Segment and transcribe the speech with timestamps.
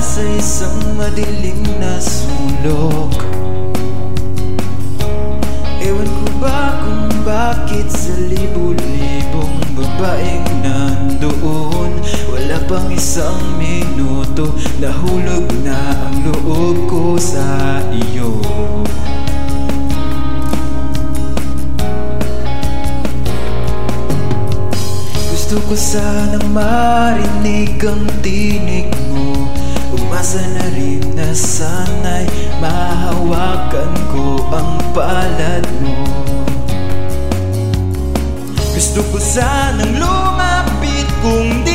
[0.00, 3.12] Sa isang madilim na sulok
[12.70, 14.54] pang isang minuto?
[14.78, 15.74] Nahulog na
[16.06, 18.38] ang loob ko sa iyo.
[25.34, 29.50] Gusto ko sanang marinig ang tinig mo.
[29.90, 32.30] Umasa na rin na sana'y
[32.62, 36.06] mahawakan ko ang palad mo.
[38.70, 41.69] Gusto ko sanang lumapit kung di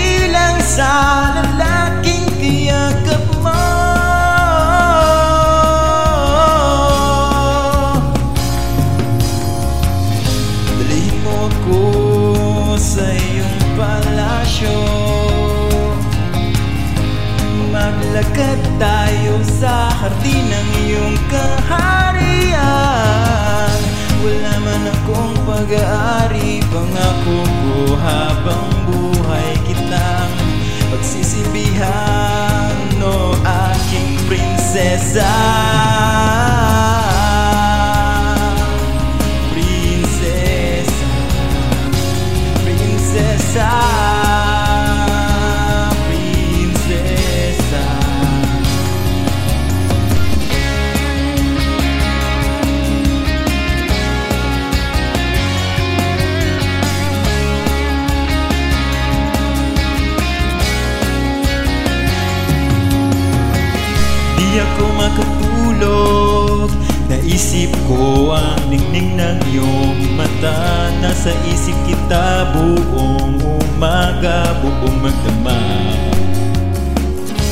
[0.66, 3.54] sa lalaking kiyakap mo.
[10.66, 11.86] Dalhin mo ako
[12.82, 14.82] sa iyong palasyo.
[17.70, 22.58] Maglakad tayo sa hardin ng iyong kaharian.
[24.26, 28.85] Wala man akong pag-aari Pangako ko habang
[31.16, 35.65] Pagsisilbihan o aking Prinsesa
[64.60, 66.70] ako makatulog.
[67.12, 70.90] Naisip ko ang ningning ng iyong mata.
[71.06, 73.38] Nasa isip kita buong
[73.76, 76.16] umaga, buong magdamag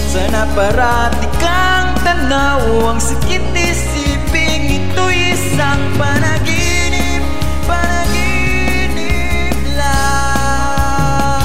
[0.09, 7.21] Sana parati kang tanaw Ang sakit isipin ito'y isang panaginip
[7.69, 11.41] Panaginip lang.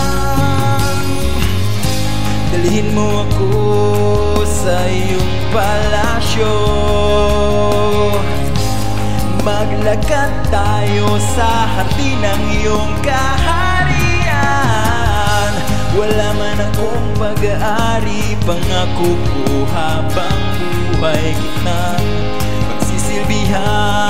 [2.55, 3.51] Dalhin mo ako
[4.47, 6.57] sa iyong palasyo
[9.49, 14.33] Maglakad tayo sa hardin ng iyong kaharian.
[15.97, 20.41] Wala man akong pag-aari Pangako ko habang
[21.01, 21.97] buhay kita.
[22.77, 24.08] Pagsisilbihan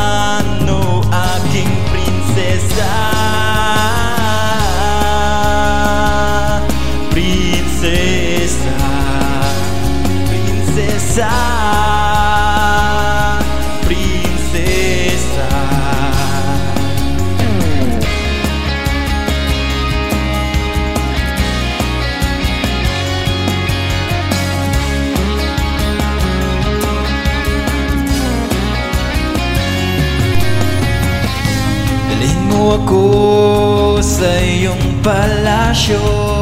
[11.18, 11.26] Prinsesa
[13.82, 15.50] Prinsesa
[32.06, 33.02] Dalhin mo ako
[33.98, 36.37] sa iyong palasyo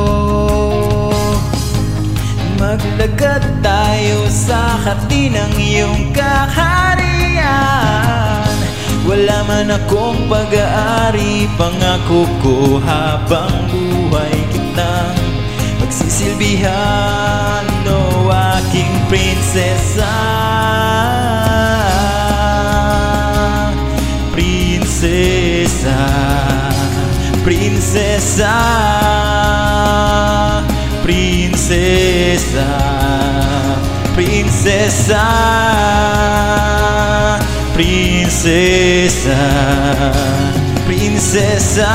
[2.57, 7.45] Maglagad tayo sa hati ng iyong kaharian.
[9.05, 15.15] Wala man akong pag-aari Pangako ko habang buhay kitang
[15.79, 20.17] Pagsisilbihan o aking prinsesa.
[24.33, 26.01] Prinsesa
[27.45, 28.59] Prinsesa.
[31.05, 32.16] Prinsesa
[34.15, 35.25] Prinsesa
[37.75, 39.35] Prinsesa
[40.87, 41.95] Prinsesa